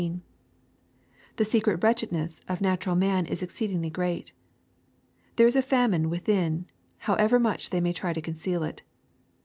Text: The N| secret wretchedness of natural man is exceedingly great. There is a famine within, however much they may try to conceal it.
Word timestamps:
The 0.01 0.15
N| 1.41 1.45
secret 1.45 1.83
wretchedness 1.83 2.41
of 2.47 2.59
natural 2.59 2.95
man 2.95 3.27
is 3.27 3.43
exceedingly 3.43 3.91
great. 3.91 4.33
There 5.35 5.45
is 5.45 5.55
a 5.55 5.61
famine 5.61 6.09
within, 6.09 6.65
however 6.97 7.39
much 7.39 7.69
they 7.69 7.81
may 7.81 7.93
try 7.93 8.11
to 8.13 8.19
conceal 8.23 8.63
it. 8.63 8.81